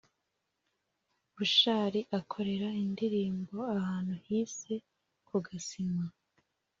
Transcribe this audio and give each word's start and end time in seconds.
Bushali 1.33 1.99
akorera 2.19 2.67
indirimbo 2.83 3.57
ahantu 3.77 4.13
yise 4.27 4.73
kugasima 5.27 6.03